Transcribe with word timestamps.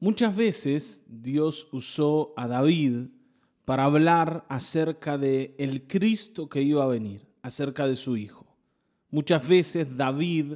Muchas 0.00 0.36
veces 0.36 1.02
Dios 1.08 1.68
usó 1.72 2.32
a 2.36 2.46
David 2.46 3.08
para 3.64 3.84
hablar 3.84 4.46
acerca 4.48 5.18
de 5.18 5.54
el 5.58 5.88
Cristo 5.88 6.48
que 6.48 6.62
iba 6.62 6.84
a 6.84 6.88
venir, 6.88 7.26
acerca 7.42 7.88
de 7.88 7.96
su 7.96 8.16
hijo. 8.16 8.46
Muchas 9.10 9.46
veces 9.46 9.96
David, 9.96 10.54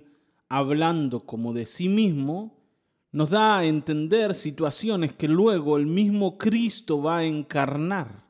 hablando 0.49 1.27
como 1.27 1.53
de 1.53 1.67
sí 1.67 1.89
mismo, 1.89 2.63
nos 3.11 3.31
da 3.31 3.59
a 3.59 3.65
entender 3.65 4.35
situaciones 4.35 5.13
que 5.13 5.29
luego 5.29 5.77
el 5.77 5.87
mismo 5.87 6.39
Cristo 6.39 7.03
va 7.03 7.19
a 7.19 7.25
encarnar. 7.25 8.25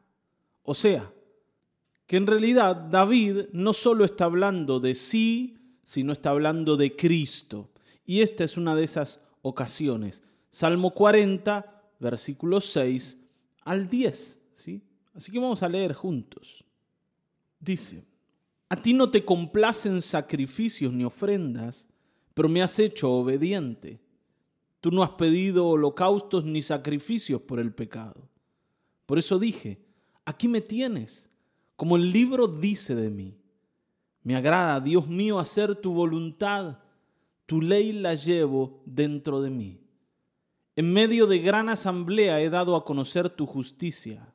O 0.62 0.74
sea, 0.74 1.12
que 2.06 2.16
en 2.16 2.26
realidad 2.26 2.74
David 2.74 3.46
no 3.52 3.72
solo 3.72 4.04
está 4.04 4.24
hablando 4.24 4.80
de 4.80 4.94
sí, 4.94 5.58
sino 5.84 6.12
está 6.12 6.30
hablando 6.30 6.76
de 6.76 6.96
Cristo. 6.96 7.70
Y 8.04 8.20
esta 8.20 8.44
es 8.44 8.56
una 8.56 8.74
de 8.74 8.84
esas 8.84 9.20
ocasiones. 9.42 10.24
Salmo 10.52 10.90
40, 10.90 11.82
versículos 11.98 12.66
6 12.66 13.18
al 13.62 13.88
10. 13.88 14.38
¿sí? 14.54 14.82
Así 15.14 15.32
que 15.32 15.38
vamos 15.38 15.62
a 15.62 15.68
leer 15.68 15.94
juntos. 15.94 16.62
Dice, 17.58 18.04
a 18.68 18.76
ti 18.76 18.93
no 18.93 19.10
te 19.10 19.24
complacen 19.24 20.02
sacrificios 20.02 20.93
ni 20.93 21.04
ofrendas, 21.04 21.88
pero 22.34 22.50
me 22.50 22.62
has 22.62 22.79
hecho 22.79 23.10
obediente. 23.10 23.98
Tú 24.82 24.90
no 24.90 25.02
has 25.02 25.12
pedido 25.12 25.68
holocaustos 25.68 26.44
ni 26.44 26.60
sacrificios 26.60 27.40
por 27.40 27.58
el 27.58 27.72
pecado. 27.72 28.29
Por 29.07 29.18
eso 29.18 29.38
dije, 29.38 29.79
aquí 30.26 30.48
me 30.48 30.60
tienes 30.60 31.30
como 31.76 31.96
el 31.96 32.12
libro 32.12 32.46
dice 32.46 32.94
de 32.94 33.08
mí. 33.08 33.38
Me 34.22 34.36
agrada, 34.36 34.80
Dios 34.80 35.08
mío, 35.08 35.38
hacer 35.38 35.74
tu 35.77 35.94
voluntad. 35.94 36.78
Tu 37.46 37.62
ley 37.62 37.92
la 37.92 38.14
llevo 38.14 38.82
dentro 38.84 39.41
de 39.41 39.48
mí. 39.48 39.81
En 40.75 40.92
medio 40.92 41.27
de 41.27 41.39
gran 41.39 41.69
asamblea 41.69 42.41
he 42.41 42.48
dado 42.48 42.77
a 42.77 42.84
conocer 42.84 43.28
tu 43.28 43.47
justicia. 43.47 44.33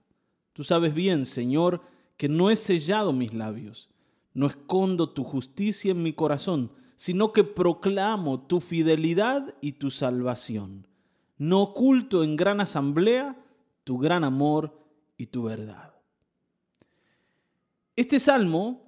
Tú 0.54 0.64
sabes 0.64 0.94
bien, 0.94 1.26
Señor, 1.26 1.82
que 2.16 2.30
no 2.30 2.50
he 2.50 2.56
sellado 2.56 3.14
mis 3.14 3.34
labios. 3.34 3.90
No 4.34 4.46
escondo 4.46 5.10
tu 5.10 5.24
justicia 5.24 5.92
en 5.92 6.04
mi 6.04 6.14
corazón, 6.14 6.72
sino 6.96 7.34
que 7.34 7.44
proclamo 7.44 8.42
tu 8.42 8.60
fidelidad 8.60 9.56
y 9.62 9.74
tu 9.74 9.90
salvación. 9.90 10.88
No 11.38 11.62
oculto 11.62 12.24
en 12.24 12.36
gran 12.36 12.60
asamblea 12.60 13.44
tu 13.84 13.98
gran 13.98 14.24
amor 14.24 14.78
y 15.18 15.28
tu 15.28 15.44
verdad. 15.44 15.94
Este 17.96 18.20
salmo 18.20 18.86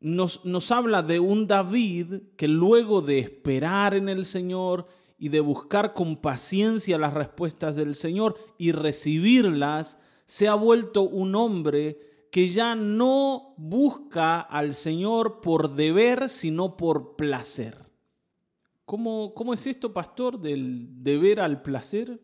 nos, 0.00 0.44
nos, 0.44 0.70
habla 0.70 1.02
de 1.02 1.18
un 1.18 1.46
David 1.46 2.22
que 2.36 2.46
luego 2.46 3.00
de 3.00 3.18
esperar 3.18 3.94
en 3.94 4.08
el 4.08 4.24
Señor 4.24 4.86
y 5.18 5.28
de 5.28 5.40
buscar 5.40 5.94
con 5.94 6.16
paciencia 6.16 6.98
las 6.98 7.14
respuestas 7.14 7.76
del 7.76 7.94
Señor 7.94 8.36
y 8.58 8.72
recibirlas, 8.72 9.98
se 10.26 10.48
ha 10.48 10.54
vuelto 10.54 11.02
un 11.02 11.34
hombre 11.34 11.98
que 12.30 12.48
ya 12.48 12.74
no 12.74 13.54
busca 13.56 14.40
al 14.40 14.74
Señor 14.74 15.40
por 15.40 15.74
deber, 15.76 16.28
sino 16.28 16.76
por 16.76 17.14
placer. 17.16 17.84
¿Cómo, 18.84 19.34
cómo 19.34 19.54
es 19.54 19.66
esto, 19.66 19.92
pastor, 19.92 20.40
del 20.40 21.02
deber 21.02 21.40
al 21.40 21.62
placer? 21.62 22.20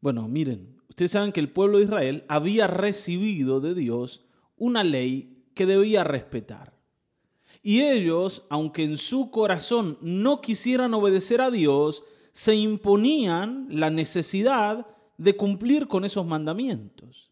Bueno, 0.00 0.28
miren, 0.28 0.76
ustedes 0.88 1.10
saben 1.10 1.32
que 1.32 1.40
el 1.40 1.52
pueblo 1.52 1.78
de 1.78 1.84
Israel 1.84 2.24
había 2.28 2.66
recibido 2.66 3.60
de 3.60 3.74
Dios 3.74 4.26
una 4.56 4.84
ley 4.84 5.44
que 5.54 5.66
debía 5.66 6.04
respetar. 6.04 6.73
Y 7.62 7.82
ellos, 7.82 8.44
aunque 8.50 8.84
en 8.84 8.96
su 8.96 9.30
corazón 9.30 9.98
no 10.00 10.40
quisieran 10.40 10.94
obedecer 10.94 11.40
a 11.40 11.50
Dios, 11.50 12.04
se 12.32 12.54
imponían 12.56 13.66
la 13.70 13.90
necesidad 13.90 14.86
de 15.16 15.36
cumplir 15.36 15.86
con 15.86 16.04
esos 16.04 16.26
mandamientos. 16.26 17.30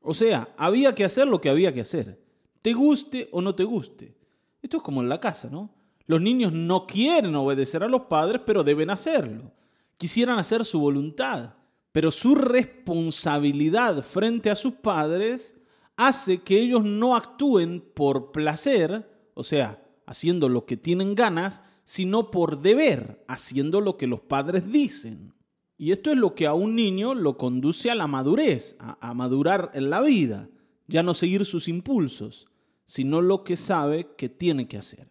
O 0.00 0.14
sea, 0.14 0.52
había 0.56 0.94
que 0.94 1.04
hacer 1.04 1.28
lo 1.28 1.40
que 1.40 1.50
había 1.50 1.72
que 1.72 1.82
hacer, 1.82 2.20
te 2.60 2.72
guste 2.72 3.28
o 3.32 3.40
no 3.40 3.54
te 3.54 3.64
guste. 3.64 4.16
Esto 4.62 4.78
es 4.78 4.82
como 4.82 5.02
en 5.02 5.08
la 5.08 5.20
casa, 5.20 5.48
¿no? 5.50 5.74
Los 6.06 6.20
niños 6.20 6.52
no 6.52 6.86
quieren 6.86 7.34
obedecer 7.34 7.82
a 7.82 7.88
los 7.88 8.02
padres, 8.02 8.42
pero 8.44 8.64
deben 8.64 8.90
hacerlo. 8.90 9.52
Quisieran 9.96 10.38
hacer 10.38 10.64
su 10.64 10.80
voluntad, 10.80 11.54
pero 11.92 12.10
su 12.10 12.34
responsabilidad 12.34 14.02
frente 14.02 14.50
a 14.50 14.56
sus 14.56 14.74
padres 14.74 15.56
hace 15.96 16.38
que 16.38 16.58
ellos 16.60 16.84
no 16.84 17.14
actúen 17.14 17.80
por 17.94 18.32
placer, 18.32 19.11
o 19.34 19.42
sea, 19.42 19.82
haciendo 20.06 20.48
lo 20.48 20.66
que 20.66 20.76
tienen 20.76 21.14
ganas, 21.14 21.62
sino 21.84 22.30
por 22.30 22.60
deber, 22.60 23.24
haciendo 23.28 23.80
lo 23.80 23.96
que 23.96 24.06
los 24.06 24.20
padres 24.20 24.70
dicen. 24.70 25.34
Y 25.76 25.90
esto 25.90 26.10
es 26.10 26.16
lo 26.16 26.34
que 26.34 26.46
a 26.46 26.54
un 26.54 26.76
niño 26.76 27.14
lo 27.14 27.36
conduce 27.36 27.90
a 27.90 27.94
la 27.94 28.06
madurez, 28.06 28.76
a, 28.78 29.14
madurar 29.14 29.70
en 29.74 29.90
la 29.90 30.00
vida, 30.00 30.48
ya 30.86 31.02
no 31.02 31.14
seguir 31.14 31.44
sus 31.44 31.66
impulsos, 31.66 32.46
sino 32.84 33.20
lo 33.20 33.42
que 33.42 33.56
sabe 33.56 34.14
que 34.16 34.28
tiene 34.28 34.68
que 34.68 34.78
hacer. 34.78 35.08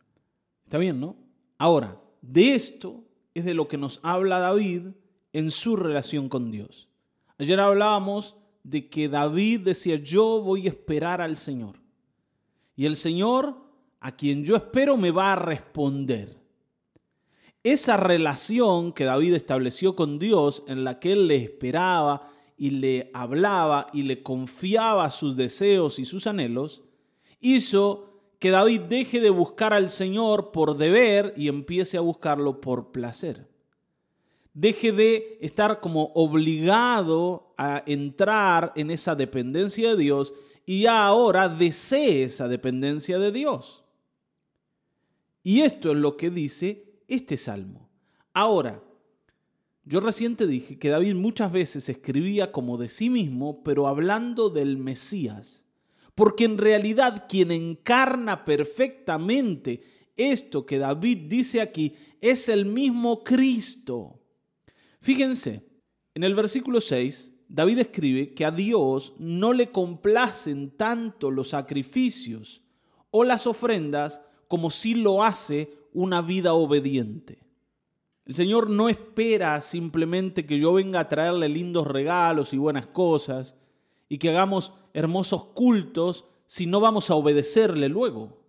¿Está 0.64 0.78
bien, 0.78 1.00
no? 1.00 1.18
Ahora, 1.58 2.00
de 2.22 2.54
esto 2.54 3.04
es 3.34 3.44
de 3.44 3.54
lo 3.54 3.68
que 3.68 3.78
nos 3.78 4.00
habla 4.04 4.40
David 4.40 4.88
en 5.34 5.52
su 5.52 5.76
relación 5.76 6.30
con 6.30 6.52
Dios. 6.52 6.88
Ayer 7.38 7.60
hablábamos 7.60 8.36
de 8.64 8.88
que 8.88 9.10
David 9.10 9.62
decía, 9.62 9.96
yo 9.96 10.42
voy 10.42 10.68
a 10.68 10.70
esperar 10.70 11.22
al 11.22 11.36
Señor. 11.38 11.81
Y 12.76 12.86
el 12.86 12.96
Señor, 12.96 13.58
a 14.01 14.16
quien 14.16 14.44
yo 14.44 14.57
espero, 14.57 14.97
me 14.97 15.12
va 15.12 15.31
a 15.31 15.38
responder. 15.38 16.38
Esa 17.63 17.95
relación 17.95 18.91
que 18.91 19.06
David 19.06 19.35
estableció 19.35 19.95
con 19.95 20.19
Dios, 20.19 20.63
en 20.67 20.84
la 20.84 21.00
que 21.00 21.13
él 21.13 21.28
le 21.28 21.38
esperaba 21.38 22.29
y 22.57 22.72
le 22.72 23.09
hablaba 23.13 23.88
y 23.94 24.03
le 24.03 24.22
confiaba 24.22 25.09
sus 25.12 25.38
deseos 25.38 26.00
y 26.00 26.06
sus 26.06 26.28
anhelos, 26.28 26.84
hizo 27.39 28.09
que 28.39 28.51
David 28.51 28.81
deje 28.81 29.22
de 29.22 29.29
buscar 29.29 29.73
al 29.73 29.89
Señor 29.89 30.51
por 30.51 30.75
deber 30.75 31.33
y 31.38 31.47
empiece 31.47 31.97
a 31.97 32.01
buscarlo 32.01 32.59
por 32.59 32.91
placer 32.91 33.51
deje 34.53 34.91
de 34.91 35.38
estar 35.41 35.79
como 35.79 36.12
obligado 36.13 37.53
a 37.57 37.83
entrar 37.85 38.73
en 38.75 38.91
esa 38.91 39.16
dependencia 39.16 39.91
de 39.91 39.97
Dios 39.97 40.33
y 40.66 40.85
ahora 40.85 41.50
desee 41.50 42.23
esa 42.23 42.47
dependencia 42.47 43.18
de 43.19 43.31
Dios. 43.31 43.81
Y 45.44 45.62
esto 45.62 45.91
es 45.91 45.97
lo 45.97 46.18
que 46.18 46.29
dice 46.29 47.02
este 47.07 47.38
salmo. 47.38 47.90
Ahora, 48.34 48.84
yo 49.84 50.00
reciente 50.00 50.46
dije 50.46 50.78
que 50.78 50.90
David 50.90 51.16
muchas 51.16 51.52
veces 51.52 51.90
escribía 51.90 52.52
como 52.52 52.78
de 52.78 52.90
sí 52.90 53.09
mismo, 53.09 53.63
pero 53.63 53.88
hablando 53.88 54.50
del 54.50 54.78
Mesías, 54.78 55.66
porque 56.13 56.46
en 56.46 56.57
realidad 56.57 57.25
quien 57.28 57.51
encarna 57.51 58.46
perfectamente 58.46 59.84
esto 60.16 60.66
que 60.66 60.78
David 60.78 61.28
dice 61.28 61.62
aquí 61.62 61.96
es 62.19 62.47
el 62.47 62.66
mismo 62.66 63.24
Cristo. 63.24 64.22
Fíjense, 65.01 65.66
en 66.13 66.24
el 66.24 66.35
versículo 66.35 66.80
6, 66.80 67.31
David 67.47 67.80
escribe 67.80 68.34
que 68.34 68.46
a 68.46 68.51
Dios 68.51 69.16
no 69.18 69.51
le 69.51 69.72
complacen 69.72 70.78
tanto 70.78 71.31
los 71.31 71.50
sacrificios 71.50 72.62
o 73.09 73.24
las 73.24 73.47
ofrendas 73.47 74.22
como 74.51 74.69
si 74.69 74.95
lo 74.95 75.23
hace 75.23 75.72
una 75.94 76.22
vida 76.22 76.51
obediente. 76.51 77.39
El 78.25 78.35
Señor 78.35 78.69
no 78.69 78.89
espera 78.89 79.62
simplemente 79.62 80.45
que 80.45 80.59
yo 80.59 80.73
venga 80.73 81.00
a 81.00 81.07
traerle 81.07 81.47
lindos 81.47 81.88
regalos 81.88 82.51
y 82.51 82.57
buenas 82.57 82.88
cosas 82.88 83.56
y 84.09 84.17
que 84.17 84.28
hagamos 84.28 84.73
hermosos 84.94 85.45
cultos 85.45 86.25
si 86.45 86.66
no 86.66 86.81
vamos 86.81 87.09
a 87.09 87.16
obedecerle 87.16 87.88
luego. 87.88 88.41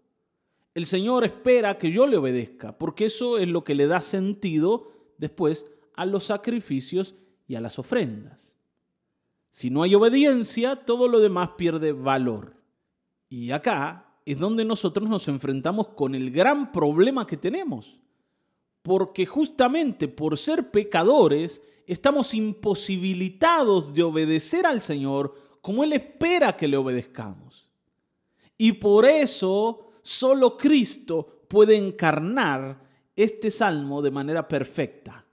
El 0.74 0.86
Señor 0.86 1.22
espera 1.22 1.78
que 1.78 1.92
yo 1.92 2.08
le 2.08 2.16
obedezca, 2.16 2.76
porque 2.76 3.04
eso 3.04 3.38
es 3.38 3.46
lo 3.46 3.62
que 3.62 3.76
le 3.76 3.86
da 3.86 4.00
sentido 4.00 4.90
después 5.19 5.66
a 5.94 6.04
los 6.04 6.24
sacrificios 6.24 7.14
y 7.46 7.55
a 7.55 7.60
las 7.60 7.78
ofrendas. 7.78 8.56
Si 9.52 9.70
no 9.70 9.84
hay 9.84 9.94
obediencia, 9.94 10.75
todo 10.84 11.06
lo 11.06 11.20
demás 11.20 11.50
pierde 11.56 11.93
valor. 11.93 12.56
Y 13.28 13.52
acá 13.52 14.12
es 14.24 14.38
donde 14.38 14.64
nosotros 14.64 15.08
nos 15.08 15.28
enfrentamos 15.28 15.88
con 15.88 16.14
el 16.14 16.30
gran 16.30 16.72
problema 16.72 17.26
que 17.26 17.36
tenemos. 17.36 17.98
Porque 18.82 19.26
justamente 19.26 20.08
por 20.08 20.38
ser 20.38 20.70
pecadores, 20.70 21.62
estamos 21.86 22.34
imposibilitados 22.34 23.94
de 23.94 24.02
obedecer 24.02 24.66
al 24.66 24.80
Señor 24.80 25.34
como 25.60 25.84
Él 25.84 25.92
espera 25.92 26.56
que 26.56 26.69
le 26.69 26.76
obedezcamos. 26.76 27.69
Y 28.58 28.72
por 28.72 29.04
eso 29.06 29.92
solo 30.02 30.56
Cristo 30.56 31.44
puede 31.48 31.76
encarnar 31.76 32.82
este 33.14 33.50
salmo 33.50 34.02
de 34.02 34.10
manera 34.10 34.48
perfecta. 34.48 35.26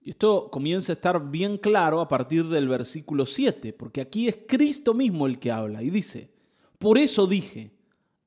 Y 0.00 0.10
esto 0.10 0.50
comienza 0.50 0.92
a 0.92 0.94
estar 0.94 1.30
bien 1.30 1.58
claro 1.58 2.00
a 2.00 2.08
partir 2.08 2.46
del 2.48 2.68
versículo 2.68 3.24
7, 3.26 3.72
porque 3.72 4.00
aquí 4.00 4.28
es 4.28 4.38
Cristo 4.48 4.94
mismo 4.94 5.26
el 5.26 5.38
que 5.38 5.52
habla 5.52 5.82
y 5.82 5.90
dice, 5.90 6.30
por 6.78 6.98
eso 6.98 7.26
dije, 7.26 7.70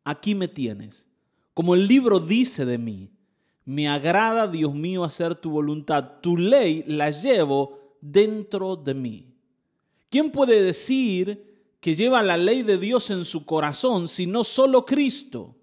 aquí 0.05 0.35
me 0.35 0.47
tienes, 0.47 1.09
como 1.53 1.75
el 1.75 1.87
libro 1.87 2.21
dice 2.21 2.65
de 2.65 2.77
mí, 2.77 3.11
me 3.65 3.89
agrada, 3.89 4.47
Dios 4.47 4.73
mío, 4.73 5.03
hacer 5.03 5.35
tu 5.35 5.49
voluntad, 5.49 6.21
tu 6.21 6.37
ley 6.37 6.83
la 6.87 7.09
llevo 7.09 7.97
dentro 7.99 8.75
de 8.75 8.93
mí. 8.93 9.33
¿Quién 10.09 10.31
puede 10.31 10.61
decir 10.61 11.55
que 11.79 11.95
lleva 11.95 12.21
la 12.23 12.37
ley 12.37 12.61
de 12.61 12.77
Dios 12.77 13.09
en 13.09 13.25
su 13.25 13.45
corazón 13.45 14.07
si 14.07 14.27
no 14.27 14.43
solo 14.43 14.85
Cristo? 14.85 15.55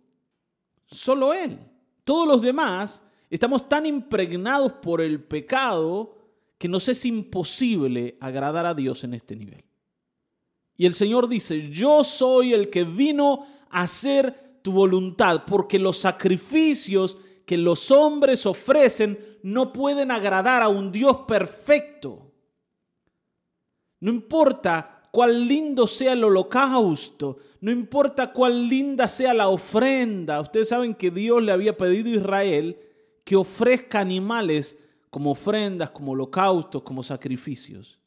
Solo 0.87 1.33
Él. 1.33 1.59
Todos 2.05 2.27
los 2.27 2.43
demás 2.43 3.03
estamos 3.31 3.69
tan 3.69 3.87
impregnados 3.87 4.73
por 4.73 5.01
el 5.01 5.23
pecado 5.23 6.19
que 6.59 6.69
nos 6.69 6.89
es 6.89 7.05
imposible 7.05 8.17
agradar 8.21 8.67
a 8.67 8.75
Dios 8.75 9.05
en 9.05 9.15
este 9.15 9.37
nivel. 9.37 9.65
Y 10.77 10.87
el 10.87 10.95
Señor 10.95 11.29
dice, 11.29 11.71
yo 11.71 12.03
soy 12.03 12.53
el 12.53 12.69
que 12.69 12.85
vino 12.85 13.47
hacer 13.73 14.61
tu 14.63 14.73
voluntad, 14.73 15.45
porque 15.47 15.79
los 15.79 15.99
sacrificios 15.99 17.19
que 17.45 17.57
los 17.57 17.91
hombres 17.91 18.47
ofrecen 18.47 19.19
no 19.43 19.73
pueden 19.73 20.11
agradar 20.11 20.63
a 20.63 20.69
un 20.69 20.93
Dios 20.93 21.19
perfecto. 21.27 22.33
No 24.01 24.11
importa 24.11 25.09
cuál 25.11 25.47
lindo 25.47 25.87
sea 25.87 26.13
el 26.13 26.25
holocausto, 26.25 27.39
no 27.61 27.71
importa 27.71 28.33
cuál 28.33 28.69
linda 28.69 29.09
sea 29.09 29.35
la 29.35 29.49
ofrenda. 29.49 30.41
Ustedes 30.41 30.69
saben 30.69 30.95
que 30.95 31.11
Dios 31.11 31.43
le 31.43 31.53
había 31.53 31.77
pedido 31.77 32.09
a 32.09 32.21
Israel 32.21 32.79
que 33.25 33.37
ofrezca 33.37 34.01
animales 34.01 34.79
como 35.11 35.33
ofrendas, 35.33 35.91
como 35.91 36.13
holocaustos, 36.13 36.83
como 36.83 37.03
sacrificios. 37.03 38.01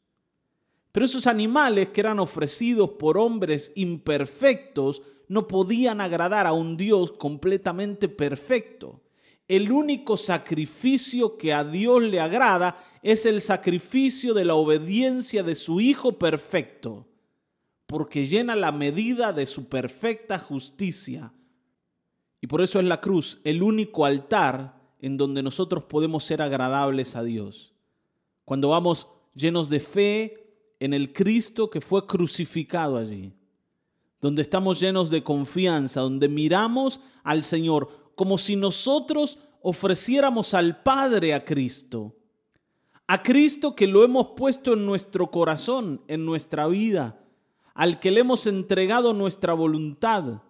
Pero 0.92 1.06
esos 1.06 1.26
animales 1.26 1.90
que 1.90 2.00
eran 2.00 2.18
ofrecidos 2.18 2.90
por 2.98 3.16
hombres 3.16 3.72
imperfectos 3.76 5.02
no 5.28 5.48
podían 5.48 6.00
agradar 6.00 6.46
a 6.46 6.52
un 6.52 6.76
Dios 6.76 7.12
completamente 7.12 8.08
perfecto. 8.08 9.00
El 9.48 9.70
único 9.70 10.16
sacrificio 10.16 11.36
que 11.36 11.52
a 11.52 11.64
Dios 11.64 12.02
le 12.02 12.20
agrada 12.20 12.76
es 13.02 13.26
el 13.26 13.40
sacrificio 13.40 14.34
de 14.34 14.44
la 14.44 14.54
obediencia 14.54 15.42
de 15.42 15.54
su 15.54 15.80
Hijo 15.80 16.18
perfecto, 16.18 17.06
porque 17.86 18.26
llena 18.26 18.56
la 18.56 18.72
medida 18.72 19.32
de 19.32 19.46
su 19.46 19.68
perfecta 19.68 20.38
justicia. 20.38 21.32
Y 22.40 22.48
por 22.48 22.62
eso 22.62 22.80
es 22.80 22.86
la 22.86 23.00
cruz 23.00 23.40
el 23.44 23.62
único 23.62 24.04
altar 24.04 24.76
en 25.00 25.16
donde 25.16 25.42
nosotros 25.42 25.84
podemos 25.84 26.24
ser 26.24 26.42
agradables 26.42 27.14
a 27.14 27.22
Dios. 27.22 27.74
Cuando 28.44 28.70
vamos 28.70 29.08
llenos 29.34 29.68
de 29.68 29.80
fe 29.80 30.74
en 30.80 30.92
el 30.92 31.12
Cristo 31.12 31.70
que 31.70 31.80
fue 31.80 32.06
crucificado 32.06 32.96
allí 32.96 33.35
donde 34.20 34.42
estamos 34.42 34.80
llenos 34.80 35.10
de 35.10 35.22
confianza, 35.22 36.00
donde 36.00 36.28
miramos 36.28 37.00
al 37.22 37.44
Señor 37.44 38.12
como 38.14 38.38
si 38.38 38.56
nosotros 38.56 39.38
ofreciéramos 39.60 40.54
al 40.54 40.82
Padre 40.82 41.34
a 41.34 41.44
Cristo. 41.44 42.16
A 43.06 43.22
Cristo 43.22 43.76
que 43.76 43.86
lo 43.86 44.04
hemos 44.04 44.28
puesto 44.36 44.72
en 44.72 44.86
nuestro 44.86 45.30
corazón, 45.30 46.02
en 46.08 46.24
nuestra 46.24 46.66
vida, 46.66 47.20
al 47.74 48.00
que 48.00 48.10
le 48.10 48.20
hemos 48.20 48.46
entregado 48.46 49.12
nuestra 49.12 49.52
voluntad. 49.52 50.42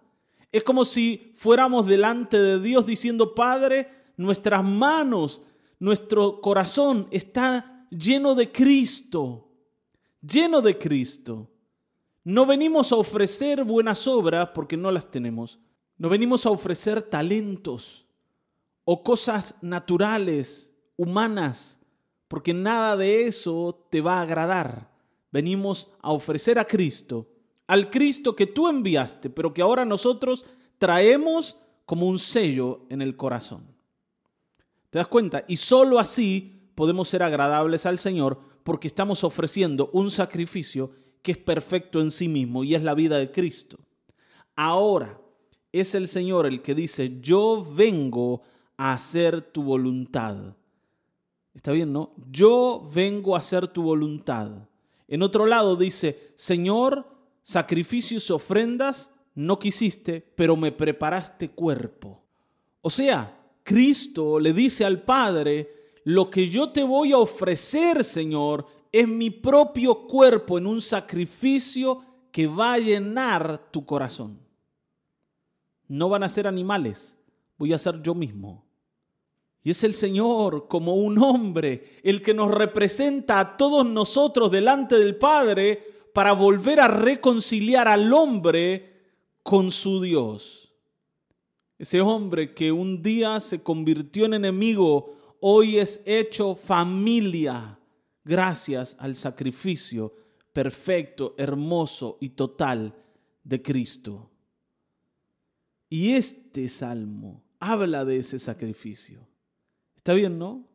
Es 0.51 0.63
como 0.63 0.85
si 0.85 1.33
fuéramos 1.35 1.85
delante 1.85 2.39
de 2.41 2.59
Dios 2.59 2.85
diciendo, 2.85 3.35
Padre, 3.35 3.89
nuestras 4.15 4.63
manos, 4.63 5.43
nuestro 5.79 6.41
corazón 6.41 7.07
está 7.11 7.85
lleno 7.91 8.33
de 8.33 8.51
Cristo, 8.51 9.51
lleno 10.21 10.61
de 10.61 10.77
Cristo. 10.77 11.51
No 12.27 12.45
venimos 12.45 12.91
a 12.91 12.97
ofrecer 12.97 13.63
buenas 13.63 14.05
obras 14.05 14.49
porque 14.53 14.75
no 14.75 14.91
las 14.91 15.09
tenemos. 15.09 15.59
No 15.97 16.09
venimos 16.09 16.45
a 16.45 16.49
ofrecer 16.49 17.01
talentos 17.01 18.05
o 18.83 19.01
cosas 19.01 19.55
naturales, 19.61 20.73
humanas, 20.97 21.79
porque 22.27 22.53
nada 22.53 22.97
de 22.97 23.27
eso 23.27 23.87
te 23.89 24.01
va 24.01 24.15
a 24.15 24.23
agradar. 24.23 24.91
Venimos 25.31 25.89
a 26.01 26.11
ofrecer 26.11 26.59
a 26.59 26.65
Cristo, 26.65 27.29
al 27.65 27.89
Cristo 27.89 28.35
que 28.35 28.45
tú 28.45 28.67
enviaste, 28.67 29.29
pero 29.29 29.53
que 29.53 29.61
ahora 29.61 29.85
nosotros 29.85 30.45
traemos 30.79 31.57
como 31.85 32.07
un 32.07 32.19
sello 32.19 32.81
en 32.89 33.01
el 33.01 33.15
corazón. 33.15 33.73
¿Te 34.89 34.99
das 34.99 35.07
cuenta? 35.07 35.45
Y 35.47 35.55
solo 35.55 35.97
así 35.97 36.71
podemos 36.75 37.07
ser 37.07 37.23
agradables 37.23 37.85
al 37.85 37.97
Señor 37.97 38.37
porque 38.65 38.89
estamos 38.89 39.23
ofreciendo 39.23 39.89
un 39.93 40.11
sacrificio 40.11 41.06
que 41.21 41.33
es 41.33 41.37
perfecto 41.37 42.01
en 42.01 42.11
sí 42.11 42.27
mismo 42.27 42.63
y 42.63 42.75
es 42.75 42.83
la 42.83 42.93
vida 42.93 43.17
de 43.17 43.31
Cristo. 43.31 43.77
Ahora 44.55 45.19
es 45.71 45.95
el 45.95 46.07
Señor 46.07 46.45
el 46.45 46.61
que 46.61 46.75
dice, 46.75 47.19
yo 47.21 47.65
vengo 47.75 48.41
a 48.77 48.93
hacer 48.93 49.41
tu 49.41 49.63
voluntad. 49.63 50.55
¿Está 51.53 51.71
bien, 51.71 51.91
no? 51.91 52.13
Yo 52.31 52.87
vengo 52.93 53.35
a 53.35 53.39
hacer 53.39 53.67
tu 53.67 53.81
voluntad. 53.81 54.51
En 55.07 55.23
otro 55.23 55.45
lado 55.45 55.75
dice, 55.75 56.31
Señor, 56.35 57.07
sacrificios 57.41 58.29
y 58.29 58.33
ofrendas 58.33 59.11
no 59.35 59.59
quisiste, 59.59 60.21
pero 60.35 60.55
me 60.55 60.71
preparaste 60.71 61.49
cuerpo. 61.49 62.23
O 62.81 62.89
sea, 62.89 63.37
Cristo 63.63 64.39
le 64.39 64.53
dice 64.53 64.85
al 64.85 65.03
Padre, 65.03 65.77
lo 66.03 66.29
que 66.29 66.47
yo 66.49 66.69
te 66.69 66.83
voy 66.83 67.11
a 67.11 67.17
ofrecer, 67.17 68.03
Señor, 68.03 68.65
es 68.99 69.07
mi 69.07 69.29
propio 69.29 70.07
cuerpo 70.07 70.57
en 70.57 70.65
un 70.65 70.81
sacrificio 70.81 72.03
que 72.31 72.47
va 72.47 72.73
a 72.73 72.79
llenar 72.79 73.69
tu 73.71 73.85
corazón. 73.85 74.39
No 75.87 76.09
van 76.09 76.23
a 76.23 76.29
ser 76.29 76.47
animales, 76.47 77.17
voy 77.57 77.73
a 77.73 77.77
ser 77.77 78.01
yo 78.01 78.15
mismo. 78.15 78.65
Y 79.63 79.69
es 79.69 79.83
el 79.83 79.93
Señor 79.93 80.67
como 80.67 80.95
un 80.95 81.17
hombre, 81.19 81.99
el 82.03 82.21
que 82.21 82.33
nos 82.33 82.49
representa 82.49 83.39
a 83.39 83.57
todos 83.57 83.85
nosotros 83.85 84.49
delante 84.49 84.95
del 84.95 85.15
Padre 85.15 85.83
para 86.13 86.31
volver 86.31 86.79
a 86.79 86.87
reconciliar 86.87 87.87
al 87.87 88.11
hombre 88.13 89.11
con 89.43 89.69
su 89.69 90.01
Dios. 90.01 90.73
Ese 91.77 92.01
hombre 92.01 92.55
que 92.55 92.71
un 92.71 93.03
día 93.03 93.39
se 93.39 93.61
convirtió 93.61 94.25
en 94.25 94.33
enemigo, 94.33 95.37
hoy 95.39 95.77
es 95.77 96.01
hecho 96.05 96.55
familia 96.55 97.77
gracias 98.27 98.95
al 98.99 99.15
sacrificio 99.15 100.13
perfecto, 100.53 101.35
hermoso 101.37 102.17
y 102.19 102.29
total 102.29 102.95
de 103.43 103.61
Cristo. 103.61 104.29
Y 105.89 106.13
este 106.13 106.67
salmo 106.67 107.43
habla 107.59 108.05
de 108.05 108.17
ese 108.17 108.39
sacrificio. 108.39 109.27
¿Está 109.95 110.13
bien, 110.13 110.37
no? 110.37 110.67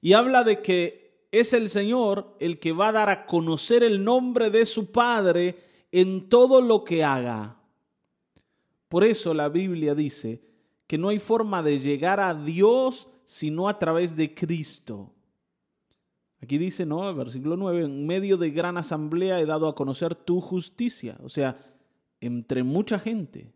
Y 0.00 0.12
habla 0.12 0.44
de 0.44 0.62
que 0.62 1.26
es 1.30 1.52
el 1.52 1.68
Señor 1.68 2.36
el 2.40 2.58
que 2.58 2.72
va 2.72 2.88
a 2.88 2.92
dar 2.92 3.08
a 3.08 3.26
conocer 3.26 3.82
el 3.82 4.02
nombre 4.02 4.50
de 4.50 4.64
su 4.64 4.90
Padre 4.90 5.58
en 5.92 6.28
todo 6.28 6.60
lo 6.60 6.84
que 6.84 7.04
haga. 7.04 7.60
Por 8.88 9.04
eso 9.04 9.34
la 9.34 9.48
Biblia 9.48 9.94
dice 9.94 10.42
que 10.86 10.96
no 10.96 11.08
hay 11.08 11.18
forma 11.18 11.62
de 11.62 11.78
llegar 11.80 12.20
a 12.20 12.34
Dios 12.34 13.08
sino 13.24 13.68
a 13.68 13.78
través 13.78 14.16
de 14.16 14.34
Cristo. 14.34 15.12
Aquí 16.42 16.58
dice, 16.58 16.86
¿no? 16.86 17.12
Versículo 17.14 17.56
9, 17.56 17.84
en 17.84 18.06
medio 18.06 18.36
de 18.36 18.50
gran 18.50 18.76
asamblea 18.76 19.40
he 19.40 19.46
dado 19.46 19.68
a 19.68 19.74
conocer 19.74 20.14
tu 20.14 20.40
justicia. 20.40 21.18
O 21.22 21.28
sea, 21.28 21.58
entre 22.20 22.62
mucha 22.62 22.98
gente. 22.98 23.52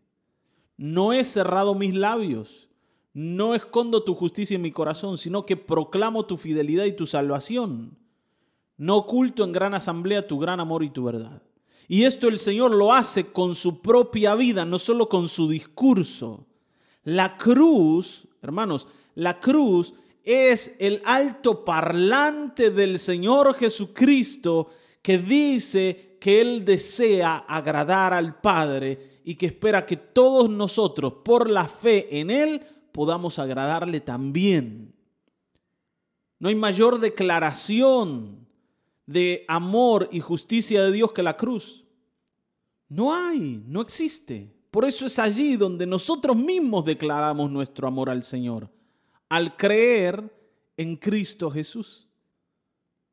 No 0.75 1.13
he 1.13 1.23
cerrado 1.23 1.75
mis 1.75 1.93
labios, 1.93 2.69
no 3.13 3.53
escondo 3.53 4.03
tu 4.03 4.15
justicia 4.15 4.55
en 4.55 4.63
mi 4.63 4.71
corazón, 4.71 5.17
sino 5.17 5.45
que 5.45 5.55
proclamo 5.55 6.25
tu 6.25 6.35
fidelidad 6.35 6.85
y 6.85 6.93
tu 6.93 7.05
salvación. 7.05 7.97
No 8.75 8.97
oculto 8.97 9.43
en 9.43 9.51
gran 9.51 9.75
asamblea 9.75 10.27
tu 10.27 10.39
gran 10.39 10.59
amor 10.59 10.83
y 10.83 10.89
tu 10.89 11.03
verdad. 11.03 11.43
Y 11.87 12.03
esto 12.03 12.27
el 12.27 12.39
Señor 12.39 12.71
lo 12.71 12.93
hace 12.93 13.31
con 13.31 13.55
su 13.55 13.81
propia 13.81 14.35
vida, 14.35 14.65
no 14.65 14.79
solo 14.79 15.09
con 15.09 15.27
su 15.27 15.47
discurso. 15.47 16.47
La 17.03 17.37
cruz, 17.37 18.27
hermanos, 18.41 18.87
la 19.15 19.39
cruz 19.39 19.93
es 20.23 20.75
el 20.79 21.01
alto 21.03 21.65
parlante 21.65 22.71
del 22.71 22.97
Señor 22.97 23.53
Jesucristo 23.55 24.69
que 25.01 25.17
dice 25.17 26.17
que 26.19 26.39
Él 26.39 26.63
desea 26.63 27.39
agradar 27.39 28.13
al 28.13 28.39
Padre 28.39 29.19
y 29.25 29.35
que 29.35 29.47
espera 29.47 29.85
que 29.85 29.97
todos 29.97 30.49
nosotros, 30.49 31.15
por 31.25 31.49
la 31.49 31.67
fe 31.67 32.19
en 32.19 32.31
Él, 32.31 32.61
podamos 32.93 33.37
agradarle 33.37 33.99
también. 33.99 34.95
No 36.39 36.47
hay 36.47 36.55
mayor 36.55 36.99
declaración 36.99 38.47
de 39.05 39.43
amor 39.49 40.07
y 40.11 40.21
justicia 40.21 40.83
de 40.83 40.91
Dios 40.93 41.11
que 41.11 41.23
la 41.23 41.35
cruz. 41.35 41.83
No 42.87 43.13
hay, 43.13 43.61
no 43.67 43.81
existe. 43.81 44.53
Por 44.71 44.85
eso 44.85 45.05
es 45.05 45.19
allí 45.19 45.57
donde 45.57 45.85
nosotros 45.85 46.37
mismos 46.37 46.85
declaramos 46.85 47.51
nuestro 47.51 47.87
amor 47.87 48.09
al 48.09 48.23
Señor 48.23 48.69
al 49.33 49.57
creer 49.57 50.31
en 50.77 50.95
Cristo 50.95 51.49
Jesús. 51.49 52.07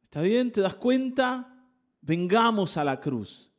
¿Está 0.02 0.20
bien? 0.20 0.52
¿Te 0.52 0.60
das 0.60 0.74
cuenta? 0.74 1.64
Vengamos 2.02 2.76
a 2.76 2.84
la 2.84 3.00
cruz. 3.00 3.50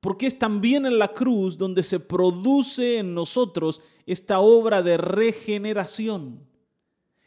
Porque 0.00 0.26
es 0.26 0.38
también 0.38 0.86
en 0.86 0.98
la 0.98 1.08
cruz 1.08 1.58
donde 1.58 1.82
se 1.82 2.00
produce 2.00 2.96
en 2.96 3.12
nosotros 3.12 3.82
esta 4.06 4.40
obra 4.40 4.80
de 4.80 4.96
regeneración, 4.96 6.48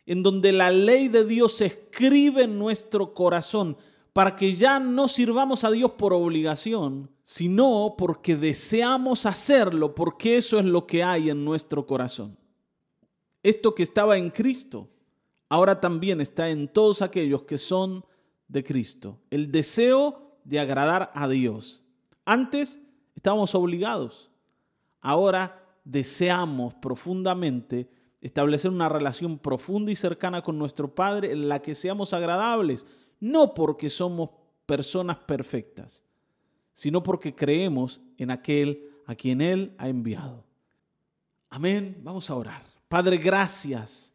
en 0.07 0.23
donde 0.23 0.51
la 0.51 0.71
ley 0.71 1.09
de 1.09 1.25
Dios 1.25 1.53
se 1.57 1.67
escribe 1.67 2.45
en 2.45 2.57
nuestro 2.57 3.13
corazón 3.13 3.77
para 4.13 4.35
que 4.35 4.55
ya 4.55 4.79
no 4.79 5.07
sirvamos 5.07 5.63
a 5.63 5.69
Dios 5.69 5.91
por 5.91 6.11
obligación, 6.11 7.11
sino 7.23 7.93
porque 7.99 8.35
deseamos 8.35 9.27
hacerlo, 9.27 9.93
porque 9.93 10.37
eso 10.37 10.57
es 10.57 10.65
lo 10.65 10.87
que 10.87 11.03
hay 11.03 11.29
en 11.29 11.45
nuestro 11.45 11.85
corazón. 11.85 12.40
Esto 13.43 13.73
que 13.73 13.83
estaba 13.83 14.17
en 14.17 14.29
Cristo, 14.29 14.89
ahora 15.49 15.79
también 15.79 16.21
está 16.21 16.49
en 16.49 16.67
todos 16.67 17.01
aquellos 17.01 17.43
que 17.43 17.57
son 17.57 18.05
de 18.47 18.63
Cristo. 18.63 19.19
El 19.29 19.51
deseo 19.51 20.37
de 20.43 20.59
agradar 20.59 21.11
a 21.13 21.27
Dios. 21.27 21.83
Antes 22.25 22.79
estábamos 23.15 23.55
obligados, 23.55 24.31
ahora 24.99 25.63
deseamos 25.83 26.73
profundamente 26.75 27.89
establecer 28.21 28.69
una 28.69 28.89
relación 28.89 29.39
profunda 29.39 29.91
y 29.91 29.95
cercana 29.95 30.43
con 30.43 30.59
nuestro 30.59 30.93
Padre 30.93 31.31
en 31.31 31.49
la 31.49 31.61
que 31.61 31.73
seamos 31.73 32.13
agradables 32.13 32.85
no 33.19 33.53
porque 33.53 33.89
somos 33.89 34.31
personas 34.65 35.17
perfectas, 35.17 36.03
sino 36.73 37.03
porque 37.03 37.35
creemos 37.35 38.01
en 38.17 38.31
aquel 38.31 38.89
a 39.05 39.15
quien 39.15 39.41
Él 39.41 39.75
ha 39.77 39.87
enviado. 39.87 40.43
Amén. 41.49 41.99
Vamos 42.03 42.29
a 42.29 42.35
orar. 42.35 42.70
Padre, 42.91 43.17
gracias. 43.17 44.13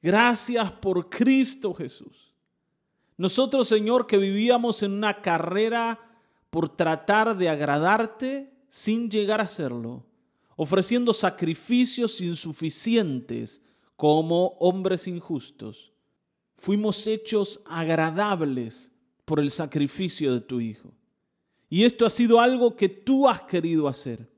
Gracias 0.00 0.70
por 0.70 1.08
Cristo 1.08 1.74
Jesús. 1.74 2.34
Nosotros, 3.16 3.66
Señor, 3.66 4.06
que 4.06 4.18
vivíamos 4.18 4.84
en 4.84 4.92
una 4.92 5.20
carrera 5.20 5.98
por 6.50 6.68
tratar 6.68 7.36
de 7.36 7.48
agradarte 7.48 8.52
sin 8.68 9.10
llegar 9.10 9.40
a 9.40 9.44
hacerlo, 9.44 10.04
ofreciendo 10.54 11.12
sacrificios 11.12 12.20
insuficientes 12.20 13.62
como 13.96 14.56
hombres 14.60 15.08
injustos 15.08 15.92
fuimos 16.58 17.06
hechos 17.06 17.60
agradables 17.64 18.90
por 19.24 19.40
el 19.40 19.50
sacrificio 19.50 20.34
de 20.34 20.40
tu 20.40 20.60
Hijo. 20.60 20.92
Y 21.70 21.84
esto 21.84 22.04
ha 22.04 22.10
sido 22.10 22.40
algo 22.40 22.76
que 22.76 22.88
tú 22.88 23.28
has 23.28 23.42
querido 23.42 23.88
hacer. 23.88 24.28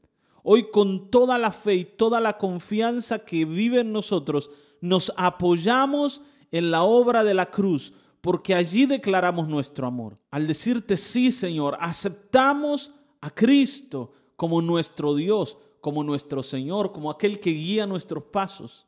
Hoy 0.42 0.70
con 0.70 1.10
toda 1.10 1.38
la 1.38 1.52
fe 1.52 1.74
y 1.74 1.84
toda 1.84 2.20
la 2.20 2.38
confianza 2.38 3.20
que 3.20 3.44
vive 3.44 3.80
en 3.80 3.92
nosotros, 3.92 4.50
nos 4.80 5.12
apoyamos 5.16 6.22
en 6.50 6.70
la 6.70 6.82
obra 6.82 7.24
de 7.24 7.34
la 7.34 7.50
cruz, 7.50 7.92
porque 8.20 8.54
allí 8.54 8.86
declaramos 8.86 9.48
nuestro 9.48 9.86
amor. 9.86 10.18
Al 10.30 10.46
decirte 10.46 10.96
sí, 10.96 11.32
Señor, 11.32 11.76
aceptamos 11.80 12.92
a 13.20 13.30
Cristo 13.30 14.12
como 14.36 14.62
nuestro 14.62 15.14
Dios, 15.14 15.58
como 15.80 16.04
nuestro 16.04 16.42
Señor, 16.42 16.92
como 16.92 17.10
aquel 17.10 17.40
que 17.40 17.50
guía 17.50 17.86
nuestros 17.86 18.24
pasos 18.24 18.86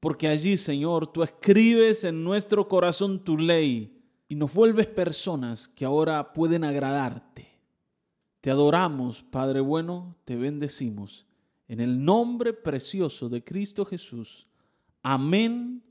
porque 0.00 0.28
allí, 0.28 0.56
Señor, 0.56 1.12
tú 1.12 1.22
escribes 1.22 2.04
en 2.04 2.22
nuestro 2.22 2.68
corazón 2.68 3.24
tu 3.24 3.36
ley 3.36 4.00
y 4.28 4.34
nos 4.34 4.52
vuelves 4.52 4.86
personas 4.86 5.66
que 5.66 5.84
ahora 5.84 6.32
pueden 6.32 6.64
agradarte. 6.64 7.27
Te 8.40 8.50
adoramos, 8.50 9.22
Padre 9.22 9.60
bueno, 9.60 10.16
te 10.24 10.36
bendecimos. 10.36 11.26
En 11.66 11.80
el 11.80 12.04
nombre 12.04 12.52
precioso 12.52 13.28
de 13.28 13.42
Cristo 13.42 13.84
Jesús. 13.84 14.46
Amén, 15.02 15.82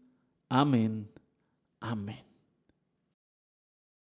amén, 0.49 1.09
amén. 1.79 2.26